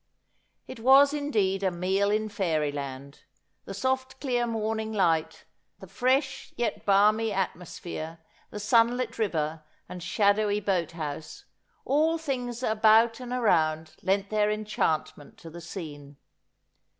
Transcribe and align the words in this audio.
It 0.67 0.79
was 0.79 1.13
indeed 1.13 1.61
a 1.61 1.69
meal 1.69 2.09
in 2.09 2.27
fairyland. 2.27 3.19
The 3.65 3.75
soft 3.75 4.19
clear 4.19 4.47
morning 4.47 4.91
light, 4.91 5.45
the 5.77 5.85
fresh 5.85 6.51
yet 6.57 6.87
balmy 6.87 7.31
atmosphere, 7.31 8.17
the 8.49 8.59
sunlit 8.59 9.19
river 9.19 9.61
and 9.87 10.01
shadowy 10.01 10.59
boat 10.59 10.93
house, 10.93 11.45
all 11.85 12.17
things 12.17 12.63
about 12.63 13.19
and 13.19 13.31
around 13.31 13.95
lent 14.01 14.31
their 14.31 14.49
enchantment 14.49 15.37
to 15.37 15.51
the 15.51 15.61
scene. 15.61 16.17